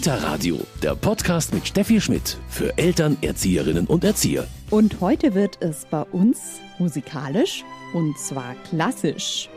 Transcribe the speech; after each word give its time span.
Kita 0.00 0.14
Radio, 0.14 0.58
der 0.82 0.94
Podcast 0.94 1.52
mit 1.52 1.68
Steffi 1.68 2.00
Schmidt 2.00 2.38
für 2.48 2.78
Eltern, 2.78 3.18
Erzieherinnen 3.20 3.86
und 3.86 4.02
Erzieher. 4.02 4.46
Und 4.70 5.02
heute 5.02 5.34
wird 5.34 5.58
es 5.60 5.84
bei 5.90 6.00
uns 6.04 6.58
musikalisch 6.78 7.64
und 7.92 8.18
zwar 8.18 8.54
klassisch. 8.70 9.50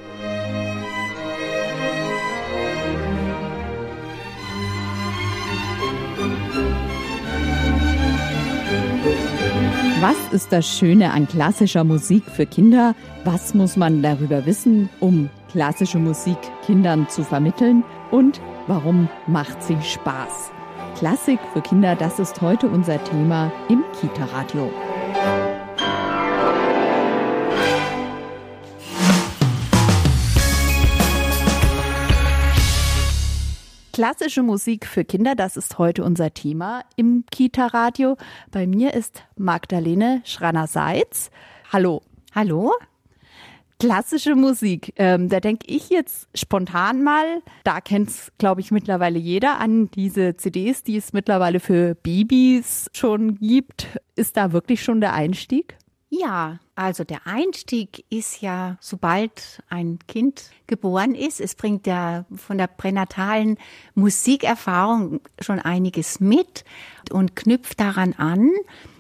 Was 10.03 10.17
ist 10.33 10.51
das 10.51 10.67
Schöne 10.67 11.13
an 11.13 11.29
klassischer 11.29 11.85
Musik 11.85 12.25
für 12.25 12.45
Kinder? 12.45 12.93
Was 13.23 13.53
muss 13.53 13.77
man 13.77 14.01
darüber 14.01 14.45
wissen, 14.45 14.89
um 14.99 15.29
klassische 15.49 15.97
Musik 15.97 16.35
Kindern 16.65 17.07
zu 17.07 17.23
vermitteln? 17.23 17.85
Und 18.11 18.41
warum 18.67 19.07
macht 19.27 19.63
sie 19.63 19.81
Spaß? 19.81 20.51
Klassik 20.97 21.39
für 21.53 21.61
Kinder, 21.61 21.95
das 21.95 22.19
ist 22.19 22.41
heute 22.41 22.67
unser 22.67 23.01
Thema 23.05 23.49
im 23.69 23.81
Kita-Radio. 24.01 24.69
Klassische 33.93 34.41
Musik 34.41 34.87
für 34.87 35.05
Kinder, 35.05 35.35
das 35.35 35.55
ist 35.55 35.77
heute 35.77 36.03
unser 36.03 36.33
Thema 36.33 36.83
im 36.95 37.25
Kita-Radio. 37.29 38.17
Bei 38.49 38.65
mir 38.65 38.95
ist 38.95 39.23
Magdalene 39.37 40.23
Schranner-Seitz. 40.25 41.29
Hallo. 41.71 42.01
Hallo. 42.33 42.71
Klassische 43.79 44.33
Musik, 44.33 44.93
ähm, 44.95 45.29
da 45.29 45.39
denke 45.39 45.67
ich 45.67 45.91
jetzt 45.91 46.27
spontan 46.33 47.03
mal, 47.03 47.43
da 47.63 47.81
kennt 47.81 48.09
es, 48.09 48.31
glaube 48.39 48.61
ich, 48.61 48.71
mittlerweile 48.71 49.19
jeder 49.19 49.59
an 49.59 49.91
diese 49.91 50.37
CDs, 50.37 50.81
die 50.81 50.97
es 50.97 51.13
mittlerweile 51.13 51.59
für 51.59 51.93
Babys 51.93 52.89
schon 52.93 53.35
gibt. 53.35 53.99
Ist 54.15 54.37
da 54.37 54.53
wirklich 54.53 54.83
schon 54.83 55.01
der 55.01 55.13
Einstieg? 55.13 55.77
Ja, 56.15 56.59
also 56.75 57.03
der 57.03 57.25
Einstieg 57.25 58.05
ist 58.11 58.41
ja, 58.41 58.77
sobald 58.79 59.63
ein 59.67 59.97
Kind 60.07 60.51
geboren 60.67 61.15
ist, 61.15 61.41
es 61.41 61.55
bringt 61.55 61.87
ja 61.87 62.25
von 62.35 62.59
der 62.59 62.67
pränatalen 62.67 63.57
Musikerfahrung 63.95 65.21
schon 65.39 65.57
einiges 65.57 66.19
mit 66.19 66.65
und 67.11 67.35
knüpft 67.35 67.79
daran 67.79 68.13
an. 68.13 68.51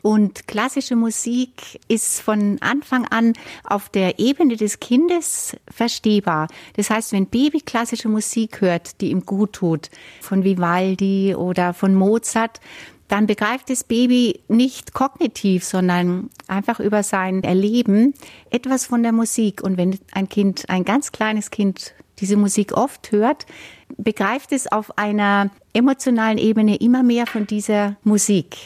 Und 0.01 0.47
klassische 0.47 0.95
Musik 0.95 1.79
ist 1.87 2.19
von 2.19 2.59
Anfang 2.61 3.05
an 3.05 3.33
auf 3.63 3.89
der 3.89 4.17
Ebene 4.19 4.57
des 4.57 4.79
Kindes 4.79 5.55
verstehbar. 5.69 6.47
Das 6.75 6.89
heißt, 6.89 7.11
wenn 7.11 7.27
Baby 7.27 7.61
klassische 7.61 8.09
Musik 8.09 8.59
hört, 8.59 9.01
die 9.01 9.11
ihm 9.11 9.25
gut 9.25 9.53
tut, 9.53 9.91
von 10.19 10.43
Vivaldi 10.43 11.35
oder 11.35 11.73
von 11.73 11.93
Mozart, 11.93 12.59
dann 13.13 13.27
begreift 13.27 13.69
das 13.69 13.83
Baby 13.83 14.39
nicht 14.47 14.95
kognitiv, 14.95 15.63
sondern 15.63 16.31
einfach 16.47 16.79
über 16.79 17.03
sein 17.03 17.43
Erleben 17.43 18.15
etwas 18.49 18.87
von 18.87 19.03
der 19.03 19.11
Musik. 19.11 19.61
Und 19.61 19.77
wenn 19.77 19.99
ein 20.13 20.29
Kind, 20.29 20.67
ein 20.67 20.83
ganz 20.83 21.11
kleines 21.11 21.51
Kind, 21.51 21.93
diese 22.17 22.37
Musik 22.37 22.75
oft 22.75 23.11
hört, 23.11 23.45
begreift 23.97 24.51
es 24.51 24.65
auf 24.65 24.97
einer 24.97 25.51
emotionalen 25.73 26.39
Ebene 26.39 26.77
immer 26.77 27.03
mehr 27.03 27.27
von 27.27 27.45
dieser 27.45 27.97
Musik. 28.03 28.57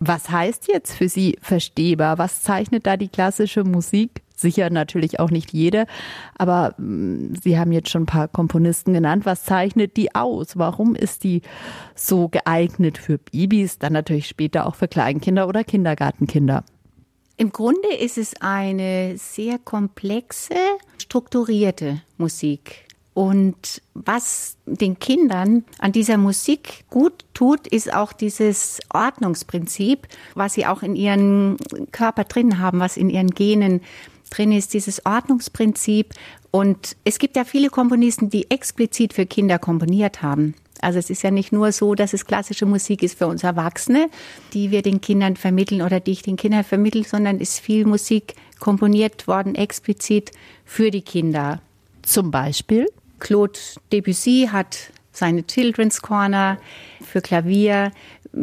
Was 0.00 0.28
heißt 0.28 0.66
jetzt 0.66 0.94
für 0.94 1.08
Sie 1.08 1.38
verstehbar? 1.40 2.18
Was 2.18 2.42
zeichnet 2.42 2.88
da 2.88 2.96
die 2.96 3.06
klassische 3.06 3.62
Musik 3.62 4.21
sicher 4.42 4.68
natürlich 4.70 5.20
auch 5.20 5.30
nicht 5.30 5.52
jede, 5.52 5.86
aber 6.36 6.74
mm, 6.78 7.34
Sie 7.42 7.58
haben 7.58 7.72
jetzt 7.72 7.90
schon 7.90 8.02
ein 8.02 8.06
paar 8.06 8.28
Komponisten 8.28 8.92
genannt. 8.92 9.24
Was 9.24 9.44
zeichnet 9.44 9.96
die 9.96 10.14
aus? 10.14 10.58
Warum 10.58 10.94
ist 10.94 11.24
die 11.24 11.42
so 11.94 12.28
geeignet 12.28 12.98
für 12.98 13.18
Babys, 13.18 13.78
dann 13.78 13.94
natürlich 13.94 14.28
später 14.28 14.66
auch 14.66 14.74
für 14.74 14.88
Kleinkinder 14.88 15.48
oder 15.48 15.64
Kindergartenkinder? 15.64 16.64
Im 17.36 17.50
Grunde 17.50 17.94
ist 17.94 18.18
es 18.18 18.34
eine 18.40 19.16
sehr 19.16 19.58
komplexe, 19.58 20.54
strukturierte 20.98 22.02
Musik. 22.18 22.86
Und 23.14 23.82
was 23.92 24.56
den 24.64 24.98
Kindern 24.98 25.64
an 25.78 25.92
dieser 25.92 26.16
Musik 26.16 26.84
gut 26.88 27.24
tut, 27.34 27.66
ist 27.66 27.92
auch 27.92 28.14
dieses 28.14 28.80
Ordnungsprinzip, 28.92 30.08
was 30.34 30.54
sie 30.54 30.66
auch 30.66 30.82
in 30.82 30.96
ihren 30.96 31.58
Körper 31.90 32.24
drin 32.24 32.58
haben, 32.58 32.80
was 32.80 32.96
in 32.96 33.10
ihren 33.10 33.30
Genen 33.30 33.82
drin 34.36 34.52
ist, 34.52 34.74
dieses 34.74 35.04
Ordnungsprinzip. 35.04 36.14
Und 36.50 36.96
es 37.04 37.18
gibt 37.18 37.36
ja 37.36 37.44
viele 37.44 37.70
Komponisten, 37.70 38.30
die 38.30 38.50
explizit 38.50 39.12
für 39.12 39.26
Kinder 39.26 39.58
komponiert 39.58 40.22
haben. 40.22 40.54
Also 40.80 40.98
es 40.98 41.10
ist 41.10 41.22
ja 41.22 41.30
nicht 41.30 41.52
nur 41.52 41.70
so, 41.70 41.94
dass 41.94 42.12
es 42.12 42.26
klassische 42.26 42.66
Musik 42.66 43.02
ist 43.02 43.16
für 43.16 43.28
uns 43.28 43.44
Erwachsene, 43.44 44.10
die 44.52 44.72
wir 44.72 44.82
den 44.82 45.00
Kindern 45.00 45.36
vermitteln 45.36 45.80
oder 45.80 46.00
die 46.00 46.10
ich 46.10 46.22
den 46.22 46.36
Kindern 46.36 46.64
vermittle, 46.64 47.04
sondern 47.04 47.38
ist 47.38 47.60
viel 47.60 47.86
Musik 47.86 48.34
komponiert 48.58 49.28
worden 49.28 49.54
explizit 49.54 50.32
für 50.64 50.90
die 50.90 51.02
Kinder. 51.02 51.60
Zum 52.02 52.32
Beispiel? 52.32 52.88
Claude 53.20 53.58
Debussy 53.92 54.48
hat 54.50 54.90
seine 55.12 55.46
Children's 55.46 56.02
Corner 56.02 56.58
für 57.00 57.20
Klavier, 57.20 57.92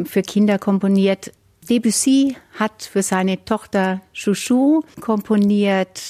für 0.04 0.22
Kinder 0.22 0.58
komponiert. 0.58 1.32
Debussy 1.70 2.36
hat 2.58 2.82
für 2.82 3.02
seine 3.02 3.44
Tochter 3.44 4.00
Chouchou 4.12 4.82
komponiert. 5.00 6.02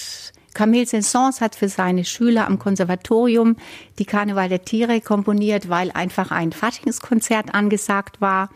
Camille 0.54 0.86
Saint-Saëns 0.86 1.42
hat 1.42 1.54
für 1.54 1.68
seine 1.68 2.06
Schüler 2.06 2.46
am 2.46 2.58
Konservatorium 2.58 3.56
die 3.98 4.06
Karneval 4.06 4.48
der 4.48 4.64
Tiere 4.64 5.02
komponiert, 5.02 5.68
weil 5.68 5.90
einfach 5.92 6.30
ein 6.30 6.52
Faschingskonzert 6.52 7.54
angesagt 7.54 8.22
war 8.22 8.48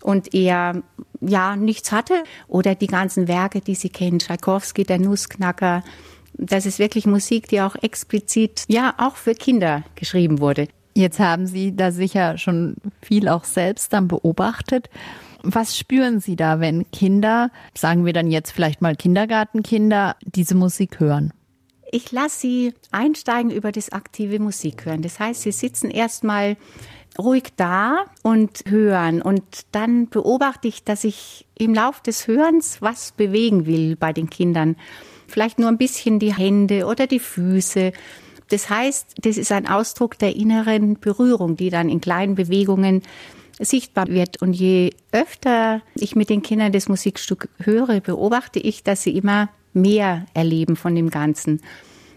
und 0.00 0.32
er 0.32 0.82
ja 1.20 1.56
nichts 1.56 1.90
hatte. 1.90 2.22
Oder 2.46 2.76
die 2.76 2.86
ganzen 2.86 3.26
Werke, 3.26 3.60
die 3.60 3.74
Sie 3.74 3.90
kennen, 3.90 4.20
Tchaikovsky, 4.20 4.84
der 4.84 5.00
Nussknacker. 5.00 5.82
Das 6.34 6.66
ist 6.66 6.78
wirklich 6.78 7.04
Musik, 7.04 7.48
die 7.48 7.62
auch 7.62 7.74
explizit 7.82 8.64
ja 8.68 8.94
auch 8.98 9.16
für 9.16 9.34
Kinder 9.34 9.82
geschrieben 9.96 10.38
wurde. 10.38 10.68
Jetzt 10.94 11.18
haben 11.18 11.48
Sie 11.48 11.74
da 11.74 11.90
sicher 11.90 12.38
schon 12.38 12.76
viel 13.02 13.28
auch 13.28 13.42
selbst 13.42 13.92
dann 13.92 14.06
beobachtet. 14.06 14.88
Was 15.46 15.76
spüren 15.76 16.20
Sie 16.20 16.36
da, 16.36 16.58
wenn 16.58 16.90
Kinder, 16.90 17.50
sagen 17.76 18.06
wir 18.06 18.14
dann 18.14 18.30
jetzt 18.30 18.50
vielleicht 18.50 18.80
mal 18.80 18.96
Kindergartenkinder, 18.96 20.16
diese 20.22 20.54
Musik 20.54 21.00
hören? 21.00 21.34
Ich 21.92 22.10
lasse 22.10 22.40
sie 22.40 22.74
einsteigen 22.90 23.50
über 23.50 23.70
das 23.70 23.92
aktive 23.92 24.40
Musik 24.40 24.86
hören. 24.86 25.02
Das 25.02 25.20
heißt, 25.20 25.42
sie 25.42 25.52
sitzen 25.52 25.90
erstmal 25.90 26.56
ruhig 27.18 27.52
da 27.56 28.06
und 28.22 28.64
hören. 28.66 29.22
Und 29.22 29.44
dann 29.72 30.08
beobachte 30.08 30.66
ich, 30.66 30.82
dass 30.82 31.04
ich 31.04 31.46
im 31.56 31.74
Lauf 31.74 32.00
des 32.00 32.26
Hörens 32.26 32.80
was 32.80 33.12
bewegen 33.12 33.66
will 33.66 33.96
bei 33.96 34.12
den 34.12 34.30
Kindern. 34.30 34.76
Vielleicht 35.28 35.58
nur 35.58 35.68
ein 35.68 35.78
bisschen 35.78 36.18
die 36.18 36.34
Hände 36.34 36.86
oder 36.86 37.06
die 37.06 37.20
Füße. 37.20 37.92
Das 38.48 38.70
heißt, 38.70 39.14
das 39.22 39.36
ist 39.36 39.52
ein 39.52 39.68
Ausdruck 39.68 40.18
der 40.18 40.34
inneren 40.34 40.98
Berührung, 40.98 41.56
die 41.56 41.70
dann 41.70 41.88
in 41.88 42.00
kleinen 42.00 42.34
Bewegungen 42.34 43.02
sichtbar 43.58 44.08
wird. 44.08 44.42
Und 44.42 44.52
je 44.52 44.90
öfter 45.12 45.82
ich 45.94 46.16
mit 46.16 46.30
den 46.30 46.42
Kindern 46.42 46.72
das 46.72 46.88
Musikstück 46.88 47.48
höre, 47.58 48.00
beobachte 48.00 48.58
ich, 48.58 48.82
dass 48.82 49.02
sie 49.02 49.16
immer 49.16 49.48
mehr 49.72 50.26
erleben 50.34 50.76
von 50.76 50.94
dem 50.94 51.10
Ganzen. 51.10 51.60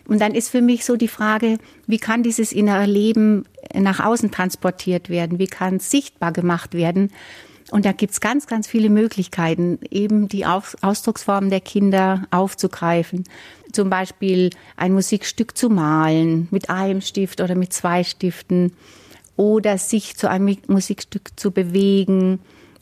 Und 0.08 0.22
dann 0.22 0.34
ist 0.34 0.50
für 0.50 0.62
mich 0.62 0.86
so 0.86 0.96
die 0.96 1.10
Frage, 1.10 1.58
wie 1.86 1.98
kann 1.98 2.24
dieses 2.24 2.54
innere 2.54 2.86
Leben 2.86 3.46
nach 3.74 4.00
außen 4.00 4.32
transportiert 4.32 5.10
werden? 5.10 5.38
Wie 5.38 5.48
kann 5.48 5.78
es 5.78 5.92
sichtbar 5.92 6.32
gemacht 6.32 6.74
werden? 6.74 7.12
Und 7.70 7.86
da 7.86 7.92
gibt's 7.92 8.22
ganz, 8.22 8.48
ganz 8.48 8.66
viele 8.66 8.90
Möglichkeiten, 8.90 9.80
eben 9.92 10.30
die 10.30 10.46
Ausdrucksformen 10.46 11.50
der 11.50 11.60
Kinder 11.60 12.24
aufzugreifen. 12.32 13.26
Zum 13.74 13.90
Beispiel 13.90 14.52
ein 14.78 14.94
Musikstück 14.94 15.58
zu 15.58 15.70
malen 15.70 16.48
mit 16.52 16.70
einem 16.70 17.02
Stift 17.02 17.42
oder 17.42 17.56
mit 17.56 17.74
zwei 17.74 18.06
Stiften 18.06 18.72
oder 19.38 19.78
sich 19.78 20.18
zu 20.18 20.30
einem 20.30 20.58
Musikstück 20.68 21.30
zu 21.40 21.52
bewegen 21.52 22.40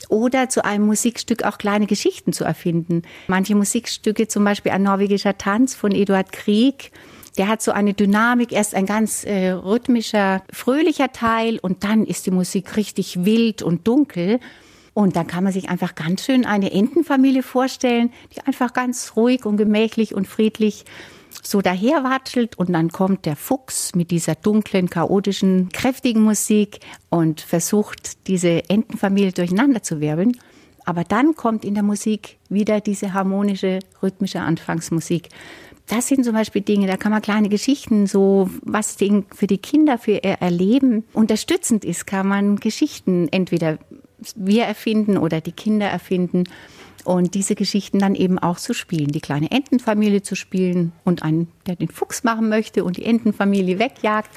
oder 0.08 0.48
zu 0.48 0.64
einem 0.64 0.86
Musikstück 0.86 1.44
auch 1.44 1.58
kleine 1.58 1.86
Geschichten 1.86 2.32
zu 2.32 2.44
erfinden. 2.44 3.02
Manche 3.28 3.54
Musikstücke, 3.54 4.28
zum 4.28 4.44
Beispiel 4.44 4.72
ein 4.72 4.82
norwegischer 4.82 5.38
Tanz 5.38 5.74
von 5.74 5.92
Eduard 5.92 6.32
Krieg, 6.32 6.90
der 7.38 7.48
hat 7.48 7.62
so 7.62 7.70
eine 7.72 7.92
Dynamik, 7.92 8.52
erst 8.52 8.74
ein 8.74 8.86
ganz 8.86 9.24
äh, 9.24 9.50
rhythmischer, 9.50 10.42
fröhlicher 10.50 11.12
Teil 11.12 11.58
und 11.60 11.84
dann 11.84 12.06
ist 12.06 12.26
die 12.26 12.30
Musik 12.30 12.76
richtig 12.76 13.24
wild 13.24 13.62
und 13.62 13.86
dunkel. 13.86 14.40
Und 14.94 15.16
dann 15.16 15.26
kann 15.26 15.44
man 15.44 15.52
sich 15.52 15.68
einfach 15.68 15.94
ganz 15.94 16.24
schön 16.24 16.46
eine 16.46 16.72
Entenfamilie 16.72 17.42
vorstellen, 17.42 18.10
die 18.34 18.40
einfach 18.40 18.72
ganz 18.72 19.12
ruhig 19.14 19.44
und 19.44 19.58
gemächlich 19.58 20.14
und 20.14 20.26
friedlich 20.26 20.86
so 21.42 21.60
daherwatschelt 21.60 22.58
und 22.58 22.72
dann 22.72 22.90
kommt 22.90 23.26
der 23.26 23.36
Fuchs 23.36 23.94
mit 23.94 24.10
dieser 24.10 24.34
dunklen, 24.34 24.90
chaotischen, 24.90 25.68
kräftigen 25.72 26.22
Musik 26.22 26.80
und 27.10 27.40
versucht, 27.40 28.26
diese 28.26 28.68
Entenfamilie 28.68 29.32
durcheinander 29.32 29.82
zu 29.82 30.00
wirbeln. 30.00 30.36
Aber 30.84 31.02
dann 31.02 31.34
kommt 31.34 31.64
in 31.64 31.74
der 31.74 31.82
Musik 31.82 32.38
wieder 32.48 32.80
diese 32.80 33.12
harmonische, 33.12 33.80
rhythmische 34.02 34.40
Anfangsmusik. 34.40 35.28
das 35.88 36.08
sind 36.08 36.24
zum 36.24 36.34
Beispiel 36.34 36.62
Dinge, 36.62 36.86
da 36.86 36.96
kann 36.96 37.12
man 37.12 37.22
kleine 37.22 37.48
Geschichten, 37.48 38.06
so 38.06 38.50
was 38.62 38.96
für 38.96 39.46
die 39.46 39.58
Kinder, 39.58 39.98
für 39.98 40.12
ihr 40.12 40.38
Erleben 40.40 41.04
unterstützend 41.12 41.84
ist, 41.84 42.06
kann 42.06 42.26
man 42.26 42.56
Geschichten 42.56 43.28
entweder 43.30 43.78
wir 44.34 44.64
erfinden 44.64 45.18
oder 45.18 45.40
die 45.40 45.52
Kinder 45.52 45.86
erfinden 45.86 46.44
und 47.06 47.34
diese 47.34 47.54
Geschichten 47.54 48.00
dann 48.00 48.16
eben 48.16 48.38
auch 48.38 48.58
zu 48.58 48.74
spielen, 48.74 49.12
die 49.12 49.20
kleine 49.20 49.50
Entenfamilie 49.52 50.22
zu 50.22 50.34
spielen 50.34 50.92
und 51.04 51.22
einen, 51.22 51.48
der 51.66 51.76
den 51.76 51.88
Fuchs 51.88 52.24
machen 52.24 52.48
möchte 52.48 52.82
und 52.82 52.96
die 52.96 53.04
Entenfamilie 53.04 53.78
wegjagt. 53.78 54.28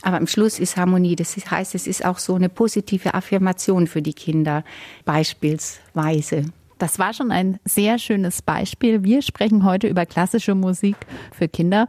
Aber 0.00 0.16
am 0.16 0.26
Schluss 0.26 0.58
ist 0.58 0.76
Harmonie. 0.76 1.16
Das 1.16 1.36
heißt, 1.36 1.74
es 1.74 1.86
ist 1.86 2.04
auch 2.04 2.18
so 2.18 2.34
eine 2.34 2.48
positive 2.48 3.12
Affirmation 3.14 3.86
für 3.86 4.00
die 4.00 4.14
Kinder, 4.14 4.64
beispielsweise. 5.04 6.46
Das 6.78 6.98
war 6.98 7.12
schon 7.12 7.30
ein 7.30 7.60
sehr 7.64 7.98
schönes 7.98 8.40
Beispiel. 8.40 9.04
Wir 9.04 9.20
sprechen 9.20 9.64
heute 9.64 9.86
über 9.86 10.06
klassische 10.06 10.54
Musik 10.54 10.96
für 11.32 11.48
Kinder. 11.48 11.88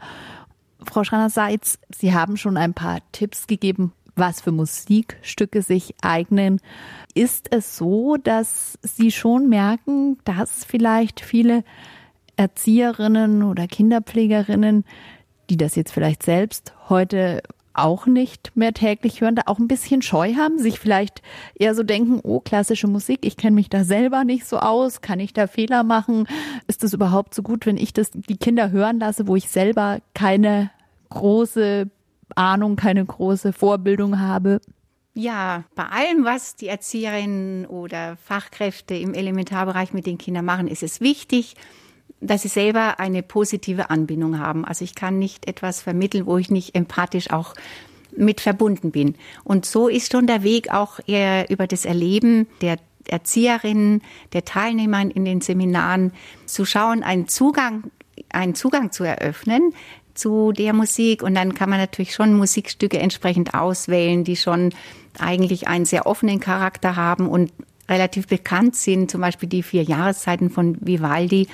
Frau 0.86 1.04
Schranner-Seitz, 1.04 1.80
Sie 1.96 2.14
haben 2.14 2.36
schon 2.36 2.58
ein 2.58 2.74
paar 2.74 3.00
Tipps 3.12 3.48
gegeben, 3.48 3.94
was 4.16 4.42
für 4.42 4.52
Musikstücke 4.52 5.62
sich 5.62 5.96
eignen. 6.02 6.62
Ist 7.14 7.48
es 7.52 7.78
so, 7.78 8.18
dass 8.18 8.78
Sie 8.82 9.12
schon 9.12 9.50
merken, 9.50 10.18
dass 10.24 10.66
vielleicht 10.66 11.22
viele 11.22 11.64
Erzieherinnen 12.38 13.44
oder 13.44 13.68
Kinderpflegerinnen, 13.68 14.86
die 15.50 15.58
das 15.58 15.76
jetzt 15.76 15.92
vielleicht 15.92 16.24
selbst 16.24 16.74
heute 16.90 17.42
auch 17.76 18.06
nicht 18.06 18.52
mehr 18.56 18.74
täglich 18.74 19.22
hören, 19.22 19.36
da 19.36 19.44
auch 19.48 19.60
ein 19.60 19.68
bisschen 19.68 20.02
Scheu 20.02 20.36
haben, 20.36 20.60
sich 20.60 20.80
vielleicht 20.80 21.22
eher 21.56 21.76
so 21.76 21.84
denken, 21.84 22.22
oh, 22.24 22.40
klassische 22.40 22.88
Musik, 22.88 23.20
ich 23.26 23.38
kenne 23.38 23.56
mich 23.56 23.70
da 23.70 23.84
selber 23.84 24.24
nicht 24.24 24.46
so 24.46 24.60
aus, 24.60 25.02
kann 25.02 25.20
ich 25.20 25.34
da 25.34 25.48
Fehler 25.48 25.84
machen? 25.84 26.28
Ist 26.68 26.84
es 26.84 26.94
überhaupt 26.94 27.36
so 27.36 27.44
gut, 27.44 27.66
wenn 27.66 27.78
ich 27.78 27.94
das 27.94 28.12
die 28.12 28.38
Kinder 28.38 28.72
hören 28.72 29.00
lasse, 29.00 29.28
wo 29.28 29.36
ich 29.36 29.50
selber 29.50 30.00
keine 30.14 30.72
große 31.10 31.90
Ahnung, 32.34 32.76
keine 32.76 33.06
große 33.06 33.54
Vorbildung 33.54 34.20
habe? 34.20 34.62
Ja, 35.14 35.64
bei 35.76 35.86
allem, 35.86 36.26
was 36.26 36.56
die 36.56 36.68
Erzieherinnen 36.68 37.66
oder 37.66 38.18
Fachkräfte 38.18 38.96
im 38.96 39.14
Elementarbereich 39.14 39.94
mit 39.94 40.06
den 40.06 40.18
Kindern 40.18 40.44
machen, 40.44 40.68
ist 40.68 40.84
es 40.84 41.00
wichtig, 41.00 41.56
dass 42.20 42.42
sie 42.42 42.50
selber 42.50 43.00
eine 43.00 43.24
positive 43.24 43.90
Anbindung 43.90 44.40
haben. 44.40 44.66
Also 44.66 44.84
ich 44.84 44.94
kann 44.94 45.18
nicht 45.18 45.48
etwas 45.48 45.82
vermitteln, 45.82 46.26
wo 46.26 46.38
ich 46.38 46.52
nicht 46.52 46.76
empathisch 46.76 47.30
auch 47.32 47.54
mit 48.18 48.42
verbunden 48.42 48.92
bin. 48.92 49.16
Und 49.44 49.66
so 49.66 49.88
ist 49.88 50.12
schon 50.12 50.28
der 50.28 50.44
Weg 50.44 50.72
auch 50.74 51.00
eher 51.06 51.50
über 51.50 51.68
das 51.68 51.86
Erleben 51.86 52.48
der 52.62 52.78
Erzieherinnen, 53.08 54.02
der 54.34 54.46
Teilnehmer 54.46 55.02
in 55.02 55.26
den 55.26 55.42
Seminaren 55.42 56.12
zu 56.46 56.66
schauen, 56.66 57.04
einen 57.04 57.28
Zugang, 57.28 57.92
einen 58.30 58.56
Zugang 58.56 58.92
zu 58.92 59.04
eröffnen 59.04 59.74
zu 60.16 60.52
der 60.52 60.74
Musik. 60.74 61.24
Und 61.24 61.36
dann 61.36 61.54
kann 61.54 61.70
man 61.70 61.80
natürlich 61.80 62.14
schon 62.14 62.34
Musikstücke 62.34 63.00
entsprechend 63.00 63.54
auswählen, 63.54 64.24
die 64.24 64.36
schon 64.36 64.74
eigentlich 65.20 65.68
einen 65.68 65.86
sehr 65.86 66.06
offenen 66.08 66.40
Charakter 66.40 66.96
haben 66.96 67.28
und 67.28 67.52
relativ 67.88 68.28
bekannt 68.28 68.76
sind. 68.76 69.12
Zum 69.12 69.22
Beispiel 69.22 69.48
die 69.48 69.64
vier 69.64 69.84
Jahreszeiten 69.84 70.50
von 70.50 70.78
Vivaldi 70.82 71.48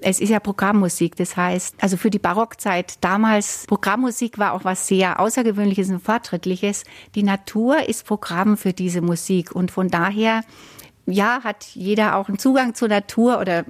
es 0.00 0.20
ist 0.20 0.28
ja 0.28 0.40
Programmmusik, 0.40 1.16
das 1.16 1.36
heißt, 1.36 1.76
also 1.80 1.96
für 1.96 2.10
die 2.10 2.18
Barockzeit 2.18 2.94
damals, 3.00 3.64
Programmmusik 3.66 4.38
war 4.38 4.52
auch 4.52 4.64
was 4.64 4.86
sehr 4.86 5.18
Außergewöhnliches 5.18 5.90
und 5.90 6.00
Fortschrittliches. 6.00 6.84
Die 7.14 7.22
Natur 7.22 7.88
ist 7.88 8.06
Programm 8.06 8.56
für 8.56 8.72
diese 8.72 9.00
Musik 9.00 9.52
und 9.52 9.70
von 9.70 9.88
daher, 9.88 10.42
ja, 11.10 11.40
hat 11.42 11.64
jeder 11.74 12.16
auch 12.16 12.28
einen 12.28 12.38
Zugang 12.38 12.74
zur 12.74 12.88
Natur 12.88 13.40
oder 13.40 13.64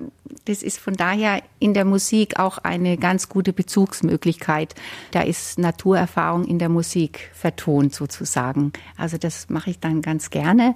das 0.45 0.63
ist 0.63 0.79
von 0.79 0.95
daher 0.95 1.43
in 1.59 1.75
der 1.75 1.85
Musik 1.85 2.39
auch 2.39 2.59
eine 2.59 2.97
ganz 2.97 3.29
gute 3.29 3.53
Bezugsmöglichkeit. 3.53 4.75
Da 5.11 5.21
ist 5.23 5.59
Naturerfahrung 5.59 6.45
in 6.45 6.59
der 6.59 6.69
Musik 6.69 7.31
vertont 7.35 7.95
sozusagen. 7.95 8.73
Also 8.97 9.19
das 9.19 9.49
mache 9.51 9.71
ich 9.71 9.81
dann 9.81 10.03
ganz 10.03 10.31
gerne 10.31 10.75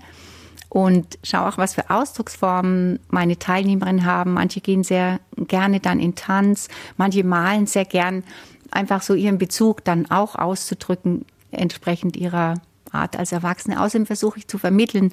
und 0.68 1.18
schaue 1.22 1.48
auch, 1.48 1.58
was 1.58 1.74
für 1.74 1.90
Ausdrucksformen 1.90 2.98
meine 3.08 3.38
Teilnehmerinnen 3.38 4.06
haben. 4.06 4.32
Manche 4.32 4.60
gehen 4.60 4.84
sehr 4.84 5.20
gerne 5.36 5.80
dann 5.80 6.00
in 6.00 6.14
Tanz, 6.14 6.68
manche 6.96 7.24
malen 7.24 7.66
sehr 7.66 7.84
gern, 7.84 8.24
einfach 8.70 9.02
so 9.02 9.14
ihren 9.14 9.36
Bezug 9.36 9.84
dann 9.84 10.10
auch 10.10 10.34
auszudrücken, 10.34 11.26
entsprechend 11.50 12.16
ihrer 12.16 12.54
Art 12.90 13.18
als 13.18 13.32
Erwachsene. 13.32 13.80
Außerdem 13.80 14.06
versuche 14.06 14.38
ich 14.38 14.48
zu 14.48 14.58
vermitteln, 14.58 15.12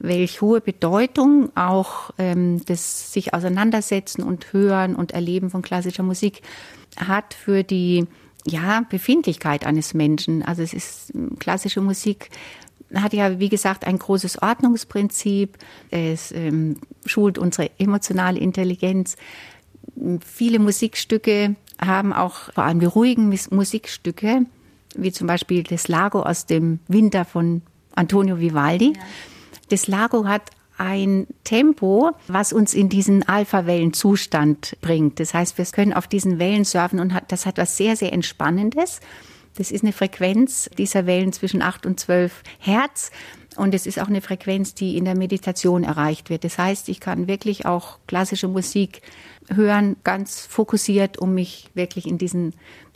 welch 0.00 0.40
hohe 0.40 0.60
Bedeutung 0.60 1.54
auch 1.56 2.10
ähm, 2.18 2.64
das 2.66 3.12
sich 3.12 3.34
auseinandersetzen 3.34 4.22
und 4.22 4.52
hören 4.52 4.96
und 4.96 5.12
erleben 5.12 5.50
von 5.50 5.62
klassischer 5.62 6.02
Musik 6.02 6.42
hat 6.96 7.34
für 7.34 7.62
die 7.62 8.06
ja, 8.46 8.84
Befindlichkeit 8.88 9.66
eines 9.66 9.94
Menschen. 9.94 10.42
Also 10.42 10.62
es 10.62 10.72
ist 10.72 11.12
klassische 11.38 11.82
Musik 11.82 12.30
hat 12.94 13.12
ja, 13.12 13.38
wie 13.38 13.48
gesagt, 13.48 13.86
ein 13.86 13.98
großes 13.98 14.42
Ordnungsprinzip. 14.42 15.58
Es 15.90 16.32
ähm, 16.32 16.76
schult 17.04 17.38
unsere 17.38 17.70
emotionale 17.78 18.38
Intelligenz. 18.38 19.16
Viele 20.24 20.58
Musikstücke 20.58 21.54
haben 21.80 22.12
auch 22.12 22.52
vor 22.52 22.64
allem 22.64 22.80
die 22.80 22.86
ruhigen 22.86 23.28
Musikstücke, 23.50 24.44
wie 24.96 25.12
zum 25.12 25.26
Beispiel 25.26 25.62
das 25.62 25.88
Lago 25.88 26.22
aus 26.22 26.46
dem 26.46 26.80
Winter 26.88 27.24
von 27.24 27.62
Antonio 27.94 28.40
Vivaldi. 28.40 28.94
Ja. 28.96 29.02
Das 29.70 29.86
Lago 29.86 30.26
hat 30.26 30.50
ein 30.76 31.26
Tempo, 31.44 32.10
was 32.26 32.52
uns 32.52 32.74
in 32.74 32.88
diesen 32.88 33.26
Alpha-Wellenzustand 33.28 34.78
bringt. 34.80 35.20
Das 35.20 35.32
heißt, 35.32 35.58
wir 35.58 35.64
können 35.66 35.92
auf 35.92 36.06
diesen 36.06 36.38
Wellen 36.38 36.64
surfen 36.64 37.00
und 37.00 37.14
das 37.28 37.46
hat 37.46 37.58
was 37.58 37.76
sehr, 37.76 37.96
sehr 37.96 38.12
Entspannendes. 38.12 39.00
Das 39.56 39.70
ist 39.70 39.84
eine 39.84 39.92
Frequenz 39.92 40.70
dieser 40.78 41.06
Wellen 41.06 41.32
zwischen 41.32 41.62
8 41.62 41.86
und 41.86 42.00
12 42.00 42.42
Hertz. 42.58 43.10
Und 43.56 43.74
es 43.74 43.86
ist 43.86 44.00
auch 44.00 44.08
eine 44.08 44.22
Frequenz, 44.22 44.74
die 44.74 44.96
in 44.96 45.04
der 45.04 45.16
Meditation 45.16 45.84
erreicht 45.84 46.30
wird. 46.30 46.44
Das 46.44 46.56
heißt, 46.56 46.88
ich 46.88 46.98
kann 46.98 47.28
wirklich 47.28 47.66
auch 47.66 47.98
klassische 48.06 48.48
Musik 48.48 49.02
hören, 49.52 49.96
ganz 50.02 50.46
fokussiert, 50.46 51.18
um 51.18 51.34
mich 51.34 51.68
wirklich 51.74 52.06
in 52.06 52.16
diesen 52.16 52.54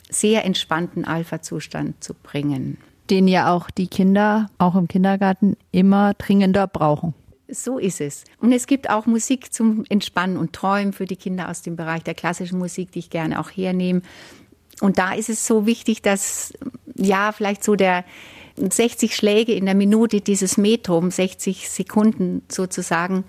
sehr 0.09 0.43
entspannten 0.43 1.05
Alpha-Zustand 1.05 2.03
zu 2.03 2.13
bringen. 2.13 2.77
Den 3.09 3.27
ja 3.27 3.53
auch 3.53 3.69
die 3.69 3.87
Kinder, 3.87 4.49
auch 4.57 4.75
im 4.75 4.87
Kindergarten, 4.87 5.57
immer 5.71 6.13
dringender 6.15 6.67
brauchen. 6.67 7.13
So 7.47 7.77
ist 7.77 8.01
es. 8.01 8.23
Und 8.39 8.51
es 8.51 8.65
gibt 8.65 8.89
auch 8.89 9.05
Musik 9.05 9.53
zum 9.53 9.83
Entspannen 9.89 10.37
und 10.37 10.53
Träumen 10.53 10.93
für 10.93 11.05
die 11.05 11.15
Kinder 11.15 11.49
aus 11.49 11.61
dem 11.61 11.75
Bereich 11.75 12.03
der 12.03 12.15
klassischen 12.15 12.57
Musik, 12.57 12.91
die 12.91 12.99
ich 12.99 13.09
gerne 13.11 13.39
auch 13.39 13.51
hernehme. 13.51 14.01
Und 14.81 14.97
da 14.97 15.13
ist 15.13 15.29
es 15.29 15.45
so 15.45 15.65
wichtig, 15.65 16.01
dass 16.01 16.53
ja 16.95 17.31
vielleicht 17.31 17.63
so 17.63 17.75
der 17.75 18.03
60 18.57 19.15
Schläge 19.15 19.53
in 19.53 19.65
der 19.65 19.75
Minute 19.75 20.21
dieses 20.21 20.57
Metrum, 20.57 21.11
60 21.11 21.69
Sekunden 21.69 22.41
sozusagen, 22.49 23.25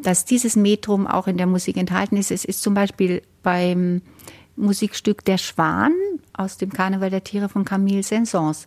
dass 0.00 0.24
dieses 0.24 0.56
Metrum 0.56 1.06
auch 1.06 1.26
in 1.26 1.36
der 1.36 1.46
Musik 1.46 1.76
enthalten 1.76 2.16
ist. 2.16 2.30
Es 2.30 2.44
ist 2.44 2.62
zum 2.62 2.74
Beispiel 2.74 3.22
beim 3.42 4.02
Musikstück 4.56 5.24
Der 5.24 5.38
Schwan 5.38 5.92
aus 6.32 6.56
dem 6.56 6.72
Karneval 6.72 7.10
der 7.10 7.24
Tiere 7.24 7.48
von 7.48 7.64
Camille 7.64 8.02
Saint-Saëns. 8.02 8.66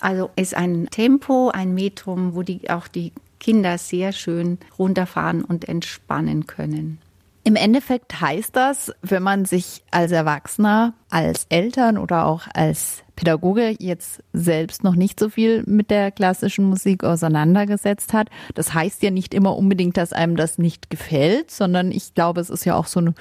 Also 0.00 0.30
ist 0.36 0.54
ein 0.54 0.88
Tempo, 0.90 1.50
ein 1.50 1.74
Metrum, 1.74 2.34
wo 2.34 2.42
die, 2.42 2.70
auch 2.70 2.88
die 2.88 3.12
Kinder 3.40 3.78
sehr 3.78 4.12
schön 4.12 4.58
runterfahren 4.78 5.44
und 5.44 5.68
entspannen 5.68 6.46
können. 6.46 6.98
Im 7.44 7.56
Endeffekt 7.56 8.20
heißt 8.20 8.54
das, 8.54 8.92
wenn 9.00 9.22
man 9.22 9.46
sich 9.46 9.82
als 9.90 10.12
Erwachsener, 10.12 10.92
als 11.08 11.46
Eltern 11.48 11.96
oder 11.96 12.26
auch 12.26 12.42
als 12.52 13.02
Pädagoge 13.16 13.74
jetzt 13.78 14.22
selbst 14.34 14.84
noch 14.84 14.94
nicht 14.94 15.18
so 15.18 15.30
viel 15.30 15.62
mit 15.66 15.90
der 15.90 16.10
klassischen 16.10 16.66
Musik 16.66 17.04
auseinandergesetzt 17.04 18.12
hat, 18.12 18.28
das 18.54 18.74
heißt 18.74 19.02
ja 19.02 19.10
nicht 19.10 19.32
immer 19.32 19.56
unbedingt, 19.56 19.96
dass 19.96 20.12
einem 20.12 20.36
das 20.36 20.58
nicht 20.58 20.90
gefällt, 20.90 21.50
sondern 21.50 21.90
ich 21.90 22.12
glaube, 22.12 22.42
es 22.42 22.50
ist 22.50 22.66
ja 22.66 22.76
auch 22.76 22.86
so 22.86 23.00
ein, 23.00 23.14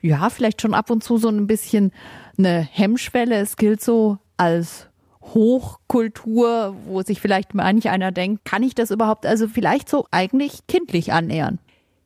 ja, 0.00 0.30
vielleicht 0.30 0.62
schon 0.62 0.74
ab 0.74 0.88
und 0.88 1.02
zu 1.02 1.16
so 1.16 1.28
ein 1.28 1.48
bisschen 1.48 1.90
eine 2.38 2.60
Hemmschwelle. 2.60 3.34
Es 3.34 3.56
gilt 3.56 3.82
so 3.82 4.18
als 4.36 4.86
Hochkultur, 5.22 6.76
wo 6.86 7.02
sich 7.02 7.20
vielleicht 7.20 7.54
manch 7.54 7.88
einer 7.88 8.12
denkt, 8.12 8.44
kann 8.44 8.62
ich 8.62 8.74
das 8.74 8.90
überhaupt 8.90 9.24
also 9.24 9.48
vielleicht 9.48 9.88
so 9.88 10.06
eigentlich 10.10 10.66
kindlich 10.66 11.12
annähern? 11.12 11.58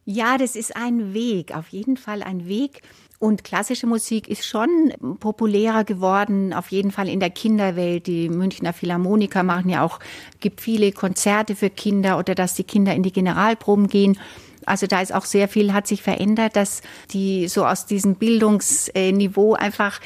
Ja, 0.04 0.38
das 0.38 0.54
ist 0.54 0.76
ein 0.76 1.14
Weg, 1.14 1.56
auf 1.56 1.68
jeden 1.68 1.96
Fall 1.96 2.22
ein 2.22 2.46
Weg. 2.46 2.82
Und 3.18 3.44
klassische 3.44 3.86
Musik 3.86 4.28
ist 4.28 4.44
schon 4.44 4.92
populärer 5.18 5.84
geworden, 5.84 6.52
auf 6.52 6.70
jeden 6.70 6.92
Fall 6.92 7.08
in 7.08 7.18
der 7.18 7.30
Kinderwelt. 7.30 8.06
Die 8.06 8.28
Münchner 8.28 8.72
Philharmoniker 8.72 9.42
machen 9.42 9.70
ja 9.70 9.82
auch, 9.82 9.98
gibt 10.38 10.60
viele 10.60 10.92
Konzerte 10.92 11.56
für 11.56 11.70
Kinder 11.70 12.18
oder 12.18 12.34
dass 12.34 12.54
die 12.54 12.64
Kinder 12.64 12.94
in 12.94 13.02
die 13.02 13.12
Generalproben 13.12 13.88
gehen. 13.88 14.18
Also 14.66 14.86
da 14.86 15.00
ist 15.00 15.14
auch 15.14 15.24
sehr 15.24 15.48
viel, 15.48 15.72
hat 15.72 15.86
sich 15.86 16.02
verändert, 16.02 16.56
dass 16.56 16.82
die 17.12 17.48
so 17.48 17.64
aus 17.64 17.86
diesem 17.86 18.16
Bildungsniveau 18.16 19.54
einfach 19.54 20.00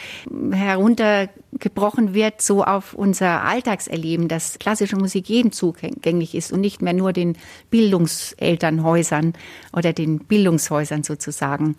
heruntergebrochen 0.52 2.14
wird, 2.14 2.42
so 2.42 2.62
auf 2.62 2.94
unser 2.94 3.42
Alltagserleben, 3.42 4.28
dass 4.28 4.58
klassische 4.58 4.96
Musik 4.96 5.28
jedem 5.28 5.50
zugänglich 5.50 6.34
ist 6.34 6.52
und 6.52 6.60
nicht 6.60 6.82
mehr 6.82 6.92
nur 6.92 7.12
den 7.12 7.36
Bildungselternhäusern 7.70 9.32
oder 9.72 9.92
den 9.92 10.20
Bildungshäusern 10.20 11.02
sozusagen. 11.02 11.76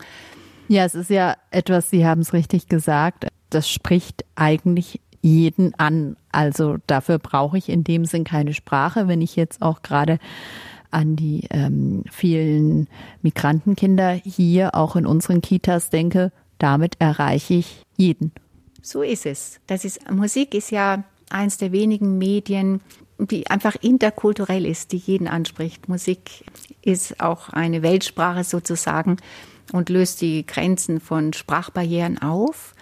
Ja, 0.68 0.84
es 0.84 0.94
ist 0.94 1.10
ja 1.10 1.36
etwas, 1.50 1.90
Sie 1.90 2.06
haben 2.06 2.22
es 2.22 2.32
richtig 2.32 2.68
gesagt, 2.68 3.26
das 3.50 3.70
spricht 3.70 4.24
eigentlich 4.34 5.00
jeden 5.20 5.72
an. 5.78 6.16
Also 6.32 6.78
dafür 6.86 7.18
brauche 7.18 7.56
ich 7.56 7.68
in 7.68 7.84
dem 7.84 8.04
Sinn 8.04 8.24
keine 8.24 8.54
Sprache. 8.54 9.06
Wenn 9.06 9.20
ich 9.20 9.36
jetzt 9.36 9.62
auch 9.62 9.82
gerade 9.82 10.18
an 10.92 11.16
die 11.16 11.46
ähm, 11.50 12.04
vielen 12.10 12.88
Migrantenkinder 13.22 14.12
hier 14.12 14.74
auch 14.74 14.96
in 14.96 15.06
unseren 15.06 15.42
Kitas 15.42 15.90
denke, 15.90 16.32
damit 16.58 16.96
erreiche 17.00 17.54
ich 17.54 17.82
jeden. 17.96 18.32
So 18.82 19.02
ist 19.02 19.26
es. 19.26 19.60
Das 19.66 19.84
ist 19.84 20.10
Musik 20.10 20.54
ist 20.54 20.70
ja 20.70 21.04
eins 21.30 21.56
der 21.56 21.72
wenigen 21.72 22.18
Medien, 22.18 22.80
die 23.18 23.48
einfach 23.48 23.76
interkulturell 23.80 24.66
ist, 24.66 24.92
die 24.92 24.96
jeden 24.96 25.28
anspricht. 25.28 25.88
Musik 25.88 26.44
ist 26.82 27.20
auch 27.20 27.48
eine 27.50 27.82
Weltsprache 27.82 28.44
sozusagen 28.44 29.16
und 29.72 29.88
löst 29.88 30.20
die 30.20 30.44
Grenzen 30.46 31.00
von 31.00 31.32
Sprachbarrieren 31.32 32.20
auf. 32.20 32.74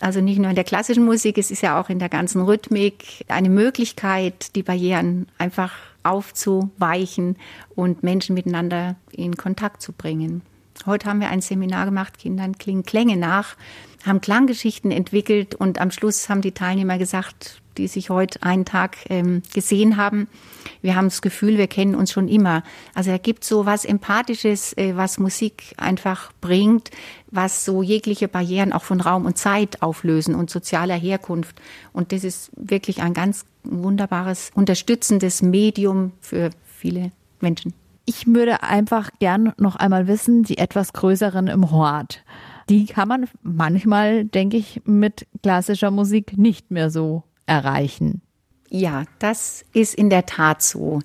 Also 0.00 0.20
nicht 0.20 0.38
nur 0.38 0.50
in 0.50 0.54
der 0.54 0.64
klassischen 0.64 1.04
Musik, 1.04 1.38
es 1.38 1.50
ist 1.50 1.62
ja 1.62 1.80
auch 1.80 1.88
in 1.88 1.98
der 1.98 2.08
ganzen 2.08 2.42
Rhythmik 2.42 3.24
eine 3.28 3.48
Möglichkeit, 3.48 4.54
die 4.54 4.62
Barrieren 4.62 5.26
einfach 5.38 5.72
aufzuweichen 6.02 7.36
und 7.74 8.02
Menschen 8.02 8.34
miteinander 8.34 8.96
in 9.10 9.36
Kontakt 9.36 9.82
zu 9.82 9.92
bringen. 9.92 10.42
Heute 10.86 11.08
haben 11.08 11.20
wir 11.20 11.28
ein 11.28 11.40
Seminar 11.40 11.86
gemacht, 11.86 12.18
Kindern 12.18 12.56
klingen 12.56 12.84
Klänge 12.84 13.16
nach, 13.16 13.56
haben 14.06 14.20
Klanggeschichten 14.20 14.90
entwickelt 14.90 15.54
und 15.54 15.80
am 15.80 15.90
Schluss 15.90 16.28
haben 16.28 16.40
die 16.40 16.52
Teilnehmer 16.52 16.98
gesagt, 16.98 17.60
die 17.76 17.88
sich 17.88 18.10
heute 18.10 18.42
einen 18.42 18.64
Tag 18.64 18.96
ähm, 19.08 19.42
gesehen 19.52 19.96
haben, 19.96 20.28
wir 20.80 20.94
haben 20.94 21.06
das 21.06 21.22
Gefühl, 21.22 21.58
wir 21.58 21.66
kennen 21.66 21.94
uns 21.94 22.12
schon 22.12 22.28
immer. 22.28 22.62
Also 22.94 23.10
er 23.10 23.18
gibt 23.18 23.44
so 23.44 23.66
was 23.66 23.84
Empathisches, 23.84 24.76
äh, 24.76 24.96
was 24.96 25.18
Musik 25.18 25.74
einfach 25.76 26.32
bringt, 26.40 26.90
was 27.30 27.64
so 27.64 27.82
jegliche 27.82 28.28
Barrieren 28.28 28.72
auch 28.72 28.84
von 28.84 29.00
Raum 29.00 29.26
und 29.26 29.38
Zeit 29.38 29.82
auflösen 29.82 30.34
und 30.34 30.50
sozialer 30.50 30.96
Herkunft. 30.96 31.60
Und 31.92 32.12
das 32.12 32.24
ist 32.24 32.50
wirklich 32.56 33.02
ein 33.02 33.14
ganz 33.14 33.44
wunderbares, 33.68 34.50
unterstützendes 34.54 35.42
Medium 35.42 36.12
für 36.20 36.50
viele 36.64 37.12
Menschen. 37.40 37.74
Ich 38.04 38.26
würde 38.26 38.62
einfach 38.62 39.10
gern 39.18 39.52
noch 39.58 39.76
einmal 39.76 40.08
wissen, 40.08 40.42
die 40.42 40.58
etwas 40.58 40.92
größeren 40.92 41.46
im 41.46 41.70
Hort. 41.70 42.24
Die 42.70 42.86
kann 42.86 43.08
man 43.08 43.28
manchmal, 43.42 44.24
denke 44.24 44.56
ich, 44.56 44.82
mit 44.84 45.26
klassischer 45.42 45.90
Musik 45.90 46.36
nicht 46.38 46.70
mehr 46.70 46.90
so 46.90 47.22
erreichen. 47.46 48.22
Ja, 48.70 49.04
das 49.18 49.64
ist 49.72 49.94
in 49.94 50.10
der 50.10 50.26
Tat 50.26 50.62
so. 50.62 51.00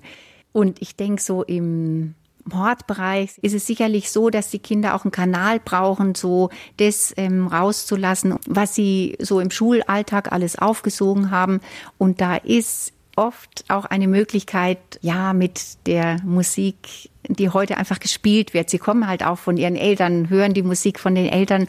Und 0.52 0.80
ich 0.80 0.96
denke, 0.96 1.20
so 1.20 1.42
im 1.42 2.14
Mordbereich 2.44 3.38
ist 3.42 3.54
es 3.54 3.66
sicherlich 3.66 4.10
so, 4.10 4.30
dass 4.30 4.50
die 4.50 4.58
Kinder 4.58 4.94
auch 4.94 5.04
einen 5.04 5.12
Kanal 5.12 5.60
brauchen, 5.60 6.14
so 6.14 6.50
das 6.76 7.14
ähm, 7.16 7.46
rauszulassen, 7.46 8.36
was 8.46 8.74
sie 8.74 9.16
so 9.20 9.40
im 9.40 9.50
Schulalltag 9.50 10.32
alles 10.32 10.58
aufgesogen 10.58 11.30
haben. 11.30 11.60
Und 11.98 12.20
da 12.20 12.36
ist 12.36 12.92
oft 13.16 13.64
auch 13.68 13.84
eine 13.84 14.08
Möglichkeit, 14.08 14.78
ja, 15.00 15.32
mit 15.32 15.86
der 15.86 16.20
Musik, 16.24 17.10
die 17.28 17.48
heute 17.48 17.78
einfach 17.78 18.00
gespielt 18.00 18.54
wird. 18.54 18.70
Sie 18.70 18.78
kommen 18.78 19.06
halt 19.06 19.24
auch 19.24 19.38
von 19.38 19.56
ihren 19.56 19.76
Eltern, 19.76 20.28
hören 20.28 20.54
die 20.54 20.62
Musik 20.62 20.98
von 20.98 21.14
den 21.14 21.26
Eltern 21.26 21.68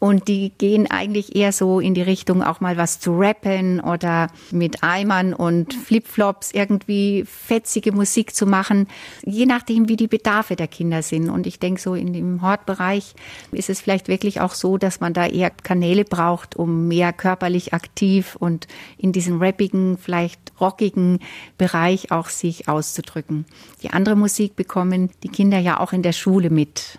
und 0.00 0.28
die 0.28 0.50
gehen 0.56 0.90
eigentlich 0.90 1.36
eher 1.36 1.52
so 1.52 1.78
in 1.78 1.92
die 1.92 2.02
Richtung, 2.02 2.42
auch 2.42 2.60
mal 2.60 2.78
was 2.78 3.00
zu 3.00 3.18
rappen 3.18 3.80
oder 3.80 4.28
mit 4.50 4.82
Eimern 4.82 5.34
und 5.34 5.74
Flipflops 5.74 6.52
irgendwie 6.52 7.24
fetzige 7.26 7.92
Musik 7.92 8.34
zu 8.34 8.46
machen, 8.46 8.88
je 9.26 9.44
nachdem, 9.44 9.90
wie 9.90 9.96
die 9.96 10.08
Bedarfe 10.08 10.56
der 10.56 10.68
Kinder 10.68 11.02
sind. 11.02 11.28
Und 11.28 11.46
ich 11.46 11.58
denke, 11.58 11.82
so 11.82 11.94
in 11.94 12.14
dem 12.14 12.40
Hortbereich 12.40 13.14
ist 13.52 13.68
es 13.68 13.82
vielleicht 13.82 14.08
wirklich 14.08 14.40
auch 14.40 14.54
so, 14.54 14.78
dass 14.78 15.00
man 15.00 15.12
da 15.12 15.26
eher 15.26 15.50
Kanäle 15.50 16.04
braucht, 16.04 16.56
um 16.56 16.88
mehr 16.88 17.12
körperlich 17.12 17.74
aktiv 17.74 18.36
und 18.36 18.68
in 18.96 19.12
diesem 19.12 19.40
rappigen, 19.40 19.98
vielleicht 19.98 20.40
rockigen 20.58 21.18
Bereich 21.58 22.10
auch 22.10 22.30
sich 22.30 22.68
auszudrücken. 22.68 23.44
Die 23.82 23.90
andere 23.90 24.16
Musik 24.16 24.56
bekommen 24.56 25.10
die 25.22 25.28
Kinder 25.28 25.58
ja 25.58 25.78
auch 25.78 25.92
in 25.92 26.02
der 26.02 26.12
Schule 26.12 26.48
mit. 26.48 26.98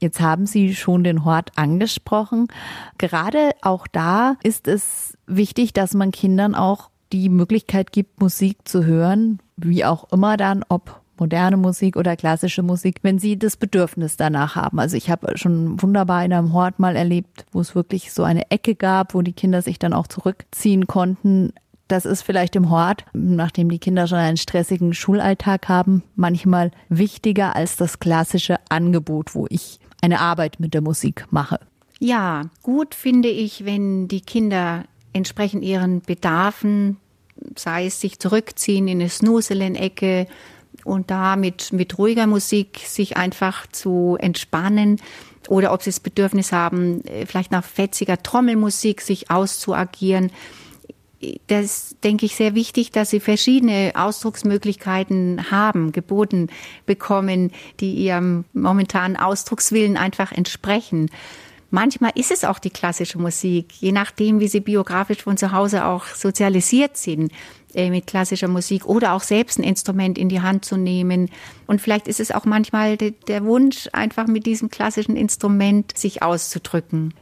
Jetzt 0.00 0.20
haben 0.20 0.46
Sie 0.46 0.74
schon 0.74 1.04
den 1.04 1.24
Hort 1.24 1.52
angesprochen. 1.56 2.48
Gerade 2.98 3.50
auch 3.62 3.86
da 3.86 4.36
ist 4.42 4.68
es 4.68 5.16
wichtig, 5.26 5.72
dass 5.72 5.94
man 5.94 6.10
Kindern 6.10 6.54
auch 6.54 6.90
die 7.12 7.28
Möglichkeit 7.28 7.92
gibt, 7.92 8.20
Musik 8.20 8.66
zu 8.66 8.84
hören, 8.84 9.40
wie 9.56 9.84
auch 9.84 10.10
immer 10.12 10.36
dann, 10.36 10.64
ob 10.68 11.00
moderne 11.18 11.56
Musik 11.56 11.96
oder 11.96 12.16
klassische 12.16 12.62
Musik, 12.62 12.98
wenn 13.02 13.18
sie 13.18 13.38
das 13.38 13.56
Bedürfnis 13.56 14.16
danach 14.16 14.56
haben. 14.56 14.78
Also 14.78 14.96
ich 14.96 15.10
habe 15.10 15.38
schon 15.38 15.80
wunderbar 15.80 16.24
in 16.24 16.32
einem 16.32 16.52
Hort 16.52 16.78
mal 16.78 16.96
erlebt, 16.96 17.46
wo 17.52 17.60
es 17.60 17.74
wirklich 17.74 18.12
so 18.12 18.22
eine 18.22 18.50
Ecke 18.50 18.74
gab, 18.74 19.14
wo 19.14 19.22
die 19.22 19.32
Kinder 19.32 19.62
sich 19.62 19.78
dann 19.78 19.94
auch 19.94 20.08
zurückziehen 20.08 20.86
konnten. 20.86 21.52
Das 21.88 22.04
ist 22.04 22.22
vielleicht 22.22 22.56
im 22.56 22.70
Hort, 22.70 23.04
nachdem 23.12 23.68
die 23.68 23.78
Kinder 23.78 24.08
schon 24.08 24.18
einen 24.18 24.36
stressigen 24.36 24.92
Schulalltag 24.92 25.68
haben, 25.68 26.02
manchmal 26.16 26.72
wichtiger 26.88 27.54
als 27.54 27.76
das 27.76 28.00
klassische 28.00 28.56
Angebot, 28.68 29.34
wo 29.34 29.46
ich 29.48 29.78
eine 30.00 30.20
Arbeit 30.20 30.60
mit 30.60 30.74
der 30.74 30.82
Musik 30.82 31.26
mache. 31.30 31.60
Ja, 31.98 32.42
gut 32.62 32.94
finde 32.94 33.28
ich, 33.28 33.64
wenn 33.64 34.08
die 34.08 34.20
Kinder 34.20 34.84
entsprechend 35.12 35.64
ihren 35.64 36.02
Bedarfen, 36.02 36.98
sei 37.56 37.86
es 37.86 38.00
sich 38.00 38.18
zurückziehen 38.18 38.88
in 38.88 39.00
eine 39.00 39.08
Snuselen-Ecke 39.08 40.26
und 40.84 41.10
da 41.10 41.36
mit, 41.36 41.72
mit 41.72 41.98
ruhiger 41.98 42.26
Musik 42.26 42.80
sich 42.84 43.16
einfach 43.16 43.66
zu 43.66 44.16
entspannen 44.20 45.00
oder 45.48 45.72
ob 45.72 45.82
sie 45.82 45.90
das 45.90 46.00
Bedürfnis 46.00 46.52
haben, 46.52 47.04
äh, 47.04 47.24
vielleicht 47.26 47.52
nach 47.52 47.64
fetziger 47.64 48.22
Trommelmusik 48.22 49.00
sich 49.00 49.30
auszuagieren 49.30 50.30
das 51.46 51.96
denke 52.02 52.26
ich 52.26 52.36
sehr 52.36 52.54
wichtig, 52.54 52.90
dass 52.92 53.10
sie 53.10 53.20
verschiedene 53.20 53.92
Ausdrucksmöglichkeiten 53.94 55.50
haben, 55.50 55.92
geboten 55.92 56.48
bekommen, 56.86 57.52
die 57.80 57.94
ihrem 57.94 58.44
momentanen 58.52 59.16
Ausdruckswillen 59.16 59.96
einfach 59.96 60.32
entsprechen. 60.32 61.10
Manchmal 61.70 62.12
ist 62.14 62.30
es 62.30 62.44
auch 62.44 62.58
die 62.58 62.70
klassische 62.70 63.18
Musik, 63.18 63.72
je 63.80 63.90
nachdem, 63.90 64.38
wie 64.38 64.48
sie 64.48 64.60
biografisch 64.60 65.22
von 65.22 65.36
zu 65.36 65.50
Hause 65.50 65.84
auch 65.84 66.06
sozialisiert 66.06 66.96
sind 66.96 67.32
äh, 67.74 67.90
mit 67.90 68.06
klassischer 68.06 68.48
Musik 68.48 68.86
oder 68.86 69.12
auch 69.12 69.22
selbst 69.22 69.58
ein 69.58 69.64
Instrument 69.64 70.16
in 70.16 70.28
die 70.28 70.40
Hand 70.40 70.64
zu 70.64 70.76
nehmen. 70.76 71.28
Und 71.66 71.80
vielleicht 71.80 72.06
ist 72.06 72.20
es 72.20 72.30
auch 72.30 72.44
manchmal 72.44 72.96
de 72.96 73.14
der 73.26 73.44
Wunsch, 73.44 73.88
einfach 73.92 74.28
mit 74.28 74.46
diesem 74.46 74.70
klassischen 74.70 75.16
Instrument 75.16 75.98
sich 75.98 76.22
auszudrücken. 76.22 77.12